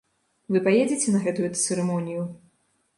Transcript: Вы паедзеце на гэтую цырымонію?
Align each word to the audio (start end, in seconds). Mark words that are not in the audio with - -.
Вы 0.55 0.61
паедзеце 0.69 1.07
на 1.17 1.23
гэтую 1.27 1.47
цырымонію? 1.61 2.29